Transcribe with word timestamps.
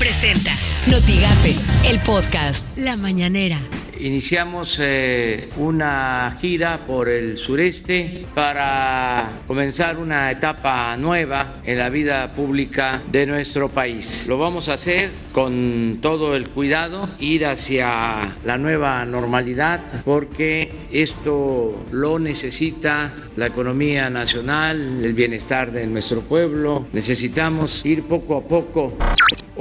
Presenta 0.00 0.52
Notigape, 0.90 1.54
el 1.86 1.98
podcast 2.00 2.74
La 2.78 2.96
Mañanera. 2.96 3.58
Iniciamos 3.98 4.78
eh, 4.80 5.50
una 5.58 6.38
gira 6.40 6.86
por 6.86 7.10
el 7.10 7.36
sureste 7.36 8.24
para 8.34 9.42
comenzar 9.46 9.98
una 9.98 10.30
etapa 10.30 10.96
nueva 10.96 11.60
en 11.66 11.76
la 11.76 11.90
vida 11.90 12.32
pública 12.32 13.02
de 13.12 13.26
nuestro 13.26 13.68
país. 13.68 14.26
Lo 14.26 14.38
vamos 14.38 14.70
a 14.70 14.74
hacer 14.74 15.10
con 15.32 15.98
todo 16.00 16.34
el 16.34 16.48
cuidado, 16.48 17.10
ir 17.18 17.44
hacia 17.44 18.36
la 18.42 18.56
nueva 18.56 19.04
normalidad, 19.04 19.82
porque 20.06 20.72
esto 20.90 21.84
lo 21.92 22.18
necesita 22.18 23.12
la 23.36 23.48
economía 23.48 24.08
nacional, 24.08 25.04
el 25.04 25.12
bienestar 25.12 25.72
de 25.72 25.86
nuestro 25.86 26.22
pueblo. 26.22 26.86
Necesitamos 26.94 27.84
ir 27.84 28.04
poco 28.04 28.38
a 28.38 28.48
poco 28.48 28.96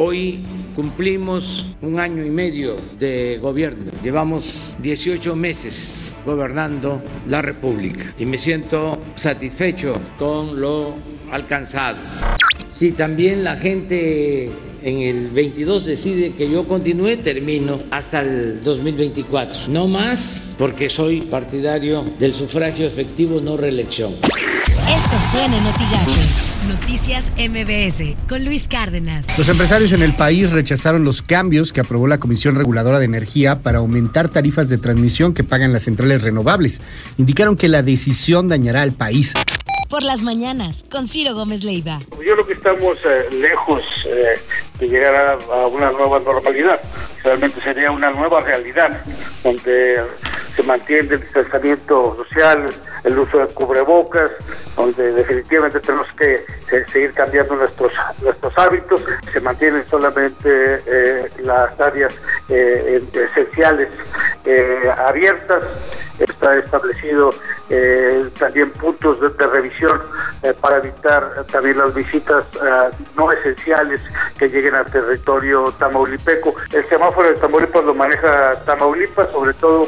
Hoy 0.02 0.39
cumplimos 0.77 1.76
un 1.81 1.99
año 1.99 2.23
y 2.23 2.30
medio 2.30 2.77
de 2.98 3.38
gobierno. 3.38 3.91
Llevamos 4.02 4.77
18 4.81 5.35
meses 5.35 6.17
gobernando 6.26 7.02
la 7.27 7.41
República 7.41 8.13
y 8.17 8.26
me 8.26 8.38
siento 8.38 8.98
satisfecho 9.16 9.99
con 10.17 10.62
lo 10.62 10.93
alcanzado. 11.34 11.98
Si 12.66 12.93
también 12.93 13.43
la 13.43 13.57
gente 13.57 14.49
en 14.83 14.99
el 14.99 15.29
22 15.29 15.85
decide 15.85 16.33
que 16.33 16.49
yo 16.49 16.65
continúe, 16.67 17.17
termino 17.17 17.81
hasta 17.91 18.21
el 18.21 18.61
2024. 18.63 19.63
No 19.70 19.87
más 19.87 20.55
porque 20.57 20.89
soy 20.89 21.21
partidario 21.21 22.05
del 22.17 22.33
sufragio 22.33 22.85
efectivo, 22.85 23.41
no 23.41 23.57
reelección. 23.57 24.15
Esto 24.15 25.17
suena 25.31 25.57
en 25.57 25.63
Noticias 26.67 27.31
MBS 27.37 28.27
con 28.27 28.43
Luis 28.43 28.67
Cárdenas. 28.67 29.37
Los 29.37 29.48
empresarios 29.49 29.91
en 29.91 30.01
el 30.01 30.13
país 30.13 30.51
rechazaron 30.51 31.04
los 31.04 31.21
cambios 31.21 31.71
que 31.73 31.82
aprobó 31.82 32.07
la 32.07 32.20
Comisión 32.20 32.55
Reguladora 32.55 32.99
de 32.99 33.05
Energía 33.05 33.59
para 33.59 33.79
aumentar 33.79 34.29
tarifas 34.29 34.70
de 34.70 34.77
transmisión 34.77 35.34
que 35.34 35.43
pagan 35.43 35.73
las 35.73 35.84
centrales 35.84 36.21
renovables. 36.21 36.82
Indicaron 37.17 37.55
que 37.55 37.67
la 37.67 37.82
decisión 37.82 38.49
dañará 38.49 38.82
al 38.82 38.93
país. 38.93 39.34
Por 39.89 40.04
las 40.04 40.21
mañanas, 40.21 40.85
con 40.91 41.07
Ciro 41.07 41.34
Gómez 41.34 41.63
Leiva. 41.63 41.99
Yo 42.11 42.34
creo 42.34 42.45
que 42.45 42.54
estamos 42.54 42.98
eh, 43.05 43.34
lejos 43.34 43.82
eh, 44.05 44.39
de 44.80 44.88
llegar 44.88 45.38
a, 45.52 45.68
una 45.68 45.91
nueva 45.91 46.20
normalidad. 46.20 46.80
Realmente 47.24 47.60
sería 47.62 47.91
una 47.91 48.10
nueva 48.12 48.41
realidad 48.41 49.02
donde 49.44 50.04
se 50.55 50.63
mantiene 50.63 51.13
el 51.13 51.22
distanciamiento 51.22 52.18
social, 52.18 52.66
el 53.04 53.20
uso 53.20 53.40
de 53.40 53.48
cubrebocas, 53.54 54.32
donde 54.76 55.12
definitivamente 55.12 55.80
tenemos 55.80 56.07
que 56.13 56.46
seguir 56.91 57.12
cambiando 57.13 57.55
nuestros 57.55 57.91
nuestros 58.22 58.57
hábitos, 58.57 59.02
se 59.32 59.40
mantienen 59.41 59.84
solamente 59.90 60.77
eh, 60.85 61.30
las 61.44 61.80
áreas 61.80 62.13
eh, 62.50 63.02
esenciales 63.13 63.90
eh, 64.46 64.91
abiertas, 64.97 65.63
está 66.19 66.56
establecido 66.57 67.31
también 68.39 68.72
puntos 68.72 69.19
de, 69.19 69.47
revisión 69.47 70.01
para 70.61 70.78
evitar 70.78 71.45
también 71.51 71.78
las 71.78 71.94
visitas 71.94 72.45
no 73.16 73.31
esenciales 73.31 74.01
que 74.38 74.50
lleguen 74.50 74.75
al 74.75 74.85
territorio 74.85 75.72
tamaulipeco. 75.78 76.56
El 76.73 76.85
semáforo 76.88 77.29
de 77.29 77.35
Tamaulipas 77.35 77.84
lo 77.84 77.94
maneja 77.94 78.56
Tamaulipas, 78.66 79.31
sobre 79.31 79.53
todo 79.53 79.88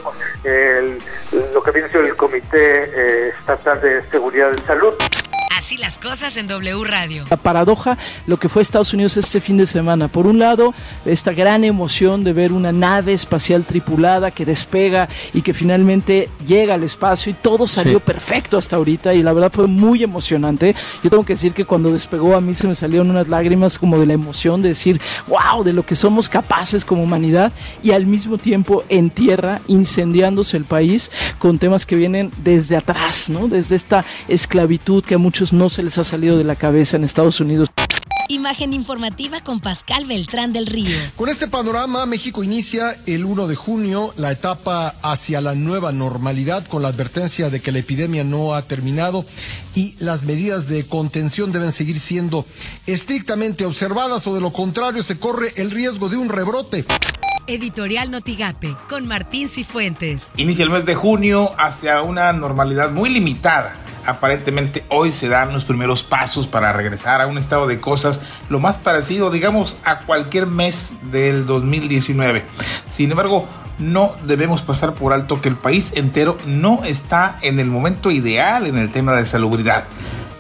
lo 1.54 1.64
que 1.64 1.72
viene 1.72 1.90
siendo 1.90 2.10
el 2.10 2.16
Comité 2.16 2.92
eh, 2.96 3.30
Estatal 3.30 3.82
de 3.82 4.02
Seguridad 4.10 4.52
de 4.52 4.62
Salud. 4.64 4.94
Así 5.62 5.78
las 5.78 6.00
cosas 6.00 6.38
en 6.38 6.48
W 6.48 6.84
Radio. 6.86 7.24
La 7.30 7.38
paradoja, 7.38 7.96
lo 8.26 8.38
que 8.38 8.50
fue 8.50 8.64
Estados 8.64 8.96
Unidos 8.96 9.16
este 9.18 9.40
fin 9.40 9.58
de 9.58 9.68
semana. 9.68 10.08
Por 10.08 10.26
un 10.26 10.40
lado, 10.40 10.74
esta 11.06 11.34
gran 11.34 11.64
emoción 11.64 12.24
de 12.24 12.34
ver 12.34 12.52
una 12.52 12.72
nave 12.72 13.14
espacial 13.14 13.64
tripulada 13.64 14.32
que 14.32 14.44
despega 14.44 15.08
y 15.36 15.44
que 15.44 15.54
finalmente 15.54 16.30
llega 16.48 16.74
al 16.74 16.84
espacio 16.84 17.30
y 17.30 17.36
todo 17.36 17.68
salió 17.68 18.00
perfecto 18.00 18.58
hasta 18.58 18.76
ahorita 18.76 19.14
y 19.14 19.22
la 19.22 19.34
verdad 19.34 19.52
fue 19.52 19.68
muy 19.68 20.04
emocionante. 20.04 20.76
Yo 21.04 21.12
tengo 21.12 21.24
que 21.24 21.34
decir 21.34 21.54
que 21.54 21.64
cuando 21.64 21.94
despegó 21.94 22.36
a 22.36 22.42
mí 22.42 22.56
se 22.56 22.68
me 22.68 22.74
salieron 22.74 23.12
unas 23.12 23.28
lágrimas 23.28 23.78
como 23.78 24.00
de 24.00 24.08
la 24.08 24.14
emoción 24.14 24.64
de 24.64 24.70
decir, 24.70 25.00
wow, 25.28 25.64
de 25.64 25.74
lo 25.74 25.86
que 25.86 25.96
somos 25.96 26.28
capaces 26.28 26.84
como 26.84 27.04
humanidad 27.04 27.52
y 27.84 27.92
al 27.92 28.08
mismo 28.08 28.40
tiempo 28.40 28.84
en 28.90 29.12
tierra 29.12 29.62
incendiándose 29.68 30.58
el 30.58 30.66
país 30.66 31.12
con 31.38 31.60
temas 31.60 31.86
que 31.86 31.96
vienen 31.96 32.32
desde 32.44 32.78
atrás, 32.78 33.30
¿no? 33.30 33.48
Desde 33.48 33.76
esta 33.76 34.04
esclavitud 34.28 35.04
que 35.04 35.14
a 35.14 35.20
muchos 35.20 35.51
no 35.52 35.70
se 35.70 35.84
les 35.84 35.98
ha 35.98 36.04
salido 36.04 36.38
de 36.38 36.44
la 36.44 36.56
cabeza 36.56 36.98
en 36.98 37.04
Estados 37.04 37.40
Unidos. 37.40 37.70
Imagen 38.32 38.72
informativa 38.72 39.42
con 39.42 39.60
Pascal 39.60 40.06
Beltrán 40.06 40.54
del 40.54 40.66
Río. 40.66 40.96
Con 41.18 41.28
este 41.28 41.50
panorama, 41.50 42.06
México 42.06 42.44
inicia 42.44 42.96
el 43.06 43.26
1 43.26 43.48
de 43.48 43.56
junio 43.56 44.14
la 44.16 44.32
etapa 44.32 44.96
hacia 45.04 45.42
la 45.42 45.54
nueva 45.54 45.92
normalidad 45.92 46.66
con 46.66 46.82
la 46.82 46.88
advertencia 46.88 47.50
de 47.50 47.60
que 47.60 47.74
la 47.74 47.80
epidemia 47.80 48.24
no 48.24 48.54
ha 48.54 48.62
terminado 48.62 49.26
y 49.76 49.96
las 50.00 50.24
medidas 50.24 50.70
de 50.70 50.86
contención 50.86 51.52
deben 51.52 51.74
seguir 51.74 52.00
siendo 52.00 52.46
estrictamente 52.88 53.66
observadas 53.66 54.26
o 54.28 54.34
de 54.34 54.40
lo 54.40 54.54
contrario 54.54 55.04
se 55.04 55.20
corre 55.20 55.52
el 55.58 55.70
riesgo 55.70 56.08
de 56.08 56.16
un 56.16 56.30
rebrote. 56.30 56.86
Editorial 57.48 58.12
Notigape 58.12 58.78
con 58.88 59.08
Martín 59.08 59.50
Cifuentes. 59.50 60.32
Inicia 60.38 60.64
el 60.64 60.70
mes 60.70 60.86
de 60.86 60.96
junio 60.96 61.52
hacia 61.58 62.02
una 62.02 62.32
normalidad 62.32 62.92
muy 62.92 63.10
limitada 63.10 63.81
aparentemente 64.06 64.84
hoy 64.90 65.12
se 65.12 65.30
dan 65.30 65.54
los 65.54 65.66
primeros 65.66 66.04
pasos 66.04 66.48
para 66.48 66.74
regresar 66.74 67.22
a 67.22 67.28
un 67.28 67.38
estado 67.38 67.68
de 67.68 67.80
cosas 67.80 68.22
lo 68.50 68.60
más 68.60 68.80
parecido, 68.80 69.32
digamos, 69.32 69.78
a 69.84 70.00
cualquier 70.00 70.48
mes 70.48 70.96
del 71.12 71.46
2019. 71.46 72.44
Sin 72.88 73.12
embargo, 73.12 73.48
no 73.80 74.14
debemos 74.26 74.62
pasar 74.62 74.94
por 74.94 75.14
alto 75.14 75.42
que 75.42 75.50
el 75.50 75.56
país 75.56 75.94
entero 75.96 76.38
no 76.46 76.84
está 76.84 77.38
en 77.42 77.60
el 77.60 77.68
momento 77.68 78.12
ideal 78.12 78.68
en 78.68 78.78
el 78.78 78.92
tema 78.92 79.14
de 79.14 79.26
salubridad. 79.26 79.86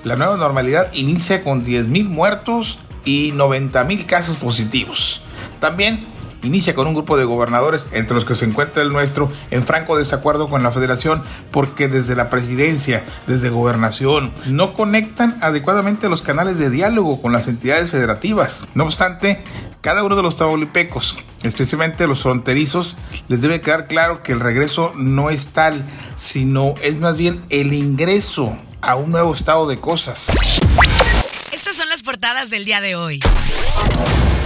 La 0.03 0.15
nueva 0.15 0.37
normalidad 0.37 0.91
inicia 0.93 1.43
con 1.43 1.65
10.000 1.65 2.07
muertos 2.07 2.79
y 3.05 3.31
90.000 3.33 4.05
casos 4.05 4.37
positivos. 4.37 5.21
También 5.59 6.05
inicia 6.43 6.75
con 6.75 6.87
un 6.87 6.93
grupo 6.93 7.17
de 7.17 7.25
gobernadores, 7.25 7.87
entre 7.91 8.15
los 8.15 8.25
que 8.25 8.35
se 8.35 8.45
encuentra 8.45 8.83
el 8.83 8.91
nuestro, 8.91 9.31
en 9.51 9.63
franco 9.63 9.97
desacuerdo 9.97 10.49
con 10.49 10.63
la 10.63 10.71
federación 10.71 11.23
porque 11.51 11.87
desde 11.87 12.15
la 12.15 12.29
presidencia, 12.29 13.03
desde 13.27 13.49
gobernación, 13.49 14.31
no 14.47 14.73
conectan 14.73 15.37
adecuadamente 15.41 16.09
los 16.09 16.21
canales 16.21 16.57
de 16.59 16.69
diálogo 16.69 17.21
con 17.21 17.31
las 17.31 17.47
entidades 17.47 17.91
federativas. 17.91 18.65
No 18.73 18.85
obstante, 18.85 19.43
cada 19.81 20.03
uno 20.03 20.15
de 20.15 20.23
los 20.23 20.37
tabolipecos, 20.37 21.17
especialmente 21.43 22.07
los 22.07 22.21
fronterizos, 22.21 22.97
les 23.27 23.41
debe 23.41 23.61
quedar 23.61 23.87
claro 23.87 24.23
que 24.23 24.31
el 24.31 24.39
regreso 24.39 24.91
no 24.95 25.29
es 25.29 25.49
tal, 25.49 25.83
sino 26.15 26.75
es 26.81 26.99
más 26.99 27.17
bien 27.17 27.43
el 27.49 27.73
ingreso 27.73 28.55
a 28.81 28.95
un 28.95 29.11
nuevo 29.11 29.33
estado 29.33 29.67
de 29.67 29.79
cosas. 29.79 30.31
Son 31.81 31.89
las 31.89 32.03
portadas 32.03 32.51
del 32.51 32.63
día 32.63 32.79
de 32.79 32.95
hoy. 32.95 33.19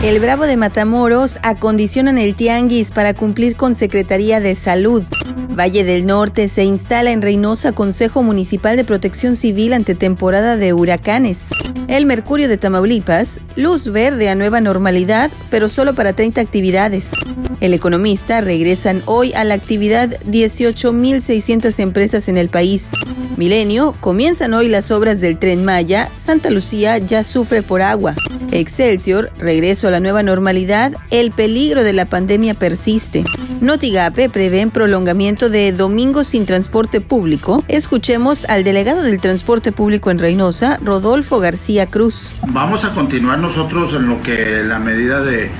El 0.01 0.22
Bravo 0.22 0.46
de 0.46 0.56
Matamoros 0.56 1.38
acondicionan 1.44 2.18
el 2.18 2.34
tianguis 2.34 2.91
para 2.91 3.13
cumplir 3.13 3.57
con 3.57 3.75
Secretaría 3.75 4.40
de 4.40 4.56
Salud. 4.56 5.03
Valle 5.50 5.84
del 5.84 6.06
Norte 6.06 6.47
se 6.47 6.63
instala 6.63 7.12
en 7.12 7.22
Reynosa 7.22 7.73
Consejo 7.73 8.23
Municipal 8.23 8.78
de 8.78 8.85
Protección 8.85 9.35
Civil 9.35 9.73
ante 9.73 9.96
temporada 9.96 10.56
de 10.56 10.72
huracanes. 10.72 11.50
El 11.90 12.06
Mercurio 12.06 12.47
de 12.47 12.57
Tamaulipas, 12.57 13.41
luz 13.57 13.91
verde 13.91 14.29
a 14.29 14.35
nueva 14.35 14.62
normalidad, 14.62 15.29
pero 15.50 15.67
solo 15.67 15.94
para 15.94 16.13
30 16.13 16.40
actividades. 16.40 17.12
El 17.60 17.74
economista 17.74 18.42
regresan 18.42 19.02
hoy 19.06 19.34
a 19.34 19.44
la 19.44 19.54
actividad 19.54 20.20
18.600 20.26 21.80
empresas 21.80 22.28
en 22.28 22.38
el 22.38 22.50
país. 22.50 22.92
Milenio, 23.38 23.96
comienzan 24.00 24.54
hoy 24.54 24.70
las 24.70 24.92
obras 24.92 25.22
del 25.22 25.38
tren 25.38 25.66
Maya, 25.66 26.10
Santa 26.18 26.50
Lucía 26.50 26.97
ya 26.97 27.24
sufre 27.24 27.64
por 27.64 27.82
agua. 27.82 28.16
Excelsior, 28.52 29.32
regreso 29.38 29.88
a 29.88 29.91
la 29.91 30.00
nueva 30.00 30.24
normalidad, 30.24 30.94
el 31.12 31.32
peligro 31.32 31.84
de 31.84 31.94
la 31.94 32.06
pandemia 32.06 32.53
persiste. 32.53 33.24
Notigape 33.62 34.29
prevén 34.29 34.70
prolongamiento 34.70 35.50
de 35.50 35.72
domingos 35.72 36.28
sin 36.28 36.46
transporte 36.46 37.02
público. 37.02 37.64
Escuchemos 37.68 38.46
al 38.46 38.64
delegado 38.64 39.02
del 39.02 39.20
transporte 39.20 39.72
público 39.72 40.12
en 40.12 40.20
Reynosa, 40.20 40.78
Rodolfo 40.84 41.40
García 41.40 41.88
Cruz. 41.88 42.35
Vamos 42.47 42.84
a 42.84 42.94
continuar 42.94 43.40
nosotros 43.40 43.94
en 43.94 44.08
lo 44.08 44.22
que 44.22 44.64
la 44.64 44.79
medida 44.79 45.22
de, 45.22 45.52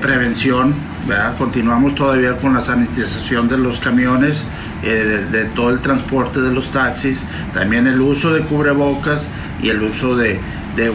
prevención, 0.00 0.74
continuamos 1.38 1.94
todavía 1.94 2.36
con 2.36 2.54
la 2.54 2.60
sanitización 2.60 3.48
de 3.48 3.58
los 3.58 3.80
camiones, 3.80 4.42
eh, 4.82 5.26
de, 5.30 5.44
todo 5.46 5.70
el 5.70 5.80
transporte 5.80 6.40
de 6.40 6.50
los 6.50 6.70
taxis, 6.70 7.22
también 7.52 7.86
el 7.86 8.00
uso 8.00 8.32
de 8.32 8.40
cubrebocas 8.42 9.22
y 9.62 9.68
el 9.68 9.82
uso 9.82 10.16
de, 10.16 10.40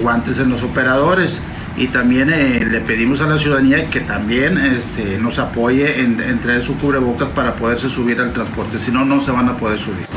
guantes 0.01 0.39
en 0.39 0.49
los 0.49 0.63
operadores 0.63 1.41
y 1.77 1.87
también 1.87 2.31
eh, 2.31 2.65
le 2.67 2.79
pedimos 2.79 3.21
a 3.21 3.27
la 3.27 3.37
ciudadanía 3.37 3.87
que 3.87 3.99
también 3.99 4.57
este, 4.57 5.19
nos 5.19 5.37
apoye 5.37 6.01
en, 6.01 6.19
en 6.19 6.39
traer 6.39 6.63
su 6.63 6.75
cubrebocas 6.77 7.29
para 7.31 7.53
poderse 7.53 7.87
subir 7.87 8.19
al 8.19 8.33
transporte, 8.33 8.79
si 8.79 8.89
no, 8.89 9.05
no 9.05 9.23
se 9.23 9.29
van 9.29 9.47
a 9.47 9.57
poder 9.57 9.77
subir. 9.77 10.07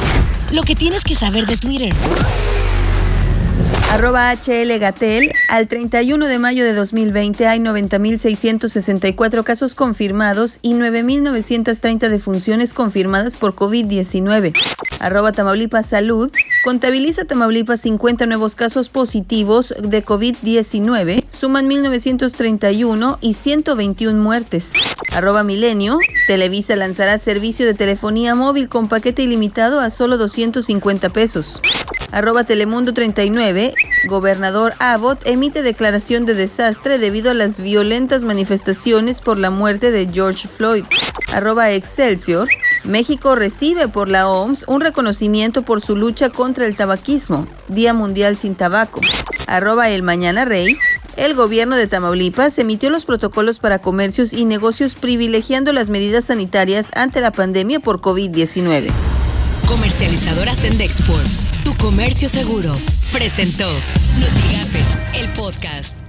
Lo 0.52 0.62
que 0.62 0.74
tienes 0.74 1.04
que 1.04 1.14
saber 1.14 1.44
de 1.44 1.58
Twitter. 1.58 1.92
Arroba 3.90 4.30
HL 4.32 4.78
Gatel, 4.78 5.32
al 5.48 5.66
31 5.66 6.26
de 6.26 6.38
mayo 6.38 6.64
de 6.64 6.74
2020 6.74 7.46
hay 7.46 7.58
90.664 7.58 9.42
casos 9.44 9.74
confirmados 9.74 10.58
y 10.62 10.74
9.930 10.74 12.08
defunciones 12.08 12.74
confirmadas 12.74 13.36
por 13.36 13.54
COVID-19. 13.54 14.52
Arroba 15.00 15.32
Tamaulipas 15.32 15.86
Salud, 15.86 16.30
contabiliza 16.64 17.24
Tamaulipas 17.24 17.80
50 17.80 18.26
nuevos 18.26 18.54
casos 18.54 18.90
positivos 18.90 19.74
de 19.80 20.04
COVID-19, 20.04 21.24
suman 21.30 21.68
1.931 21.68 23.18
y 23.20 23.34
121 23.34 24.22
muertes. 24.22 24.74
Arroba 25.12 25.44
Milenio, 25.44 25.98
Televisa 26.26 26.76
lanzará 26.76 27.16
servicio 27.18 27.64
de 27.64 27.74
telefonía 27.74 28.34
móvil 28.34 28.68
con 28.68 28.88
paquete 28.88 29.22
ilimitado 29.22 29.80
a 29.80 29.88
solo 29.88 30.18
250 30.18 31.08
pesos. 31.08 31.62
Arroba 32.10 32.44
Telemundo 32.44 32.94
39, 32.94 33.74
gobernador 34.06 34.72
Abbott 34.78 35.26
emite 35.26 35.62
declaración 35.62 36.24
de 36.24 36.34
desastre 36.34 36.98
debido 36.98 37.30
a 37.30 37.34
las 37.34 37.60
violentas 37.60 38.24
manifestaciones 38.24 39.20
por 39.20 39.38
la 39.38 39.50
muerte 39.50 39.90
de 39.90 40.08
George 40.10 40.48
Floyd. 40.48 40.84
Arroba 41.32 41.70
Excelsior, 41.72 42.48
México 42.84 43.34
recibe 43.34 43.88
por 43.88 44.08
la 44.08 44.28
OMS 44.28 44.64
un 44.66 44.80
reconocimiento 44.80 45.62
por 45.62 45.82
su 45.82 45.96
lucha 45.96 46.30
contra 46.30 46.64
el 46.64 46.76
tabaquismo, 46.76 47.46
Día 47.68 47.92
Mundial 47.92 48.38
sin 48.38 48.54
Tabaco. 48.54 49.00
Arroba 49.46 49.90
El 49.90 50.02
Mañana 50.02 50.46
Rey, 50.46 50.78
el 51.16 51.34
gobierno 51.34 51.76
de 51.76 51.88
Tamaulipas 51.88 52.58
emitió 52.58 52.88
los 52.90 53.04
protocolos 53.04 53.58
para 53.58 53.80
comercios 53.80 54.32
y 54.32 54.46
negocios 54.46 54.94
privilegiando 54.94 55.72
las 55.72 55.90
medidas 55.90 56.26
sanitarias 56.26 56.90
ante 56.94 57.20
la 57.20 57.32
pandemia 57.32 57.80
por 57.80 58.00
COVID-19. 58.00 58.86
Comercializadora 59.66 60.54
Sendexport, 60.54 61.26
tu 61.26 61.47
comercio 61.78 62.28
seguro, 62.28 62.74
presentó 63.12 63.68
Notigape, 64.18 64.82
el 65.14 65.28
podcast. 65.30 66.07